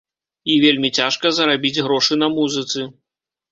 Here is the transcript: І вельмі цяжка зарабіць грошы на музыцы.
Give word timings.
І 0.53 0.55
вельмі 0.63 0.89
цяжка 1.01 1.33
зарабіць 1.41 1.83
грошы 1.89 2.19
на 2.25 2.33
музыцы. 2.39 2.91